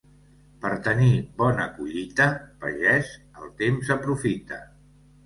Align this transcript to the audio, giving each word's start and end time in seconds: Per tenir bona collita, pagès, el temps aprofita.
Per 0.61 0.69
tenir 0.85 1.09
bona 1.41 1.67
collita, 1.75 2.27
pagès, 2.63 3.11
el 3.43 3.53
temps 3.61 3.93
aprofita. 3.97 4.59